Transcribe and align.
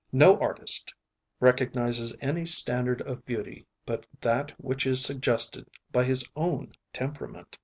No 0.11 0.35
artist 0.39 0.95
recognises 1.39 2.17
any 2.21 2.43
standard 2.43 3.03
of 3.03 3.23
beauty 3.23 3.67
but 3.85 4.07
that 4.19 4.51
which 4.59 4.87
is 4.87 5.05
suggested 5.05 5.69
by 5.91 6.05
his 6.05 6.25
own 6.35 6.71
temperament. 6.91 7.59